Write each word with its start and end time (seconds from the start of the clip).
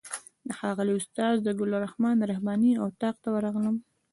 د 0.47 0.49
ښاغلي 0.59 0.93
استاد 0.97 1.35
ګل 1.57 1.71
رحمن 1.85 2.17
رحماني 2.31 2.71
اتاق 2.85 3.15
ته 3.23 3.29
ورغلم. 3.35 3.75